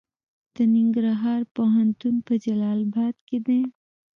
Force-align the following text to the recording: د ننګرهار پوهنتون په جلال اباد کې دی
د 0.55 0.57
ننګرهار 0.75 1.41
پوهنتون 1.55 2.15
په 2.27 2.33
جلال 2.43 2.79
اباد 2.87 3.15
کې 3.27 3.37
دی 3.47 3.61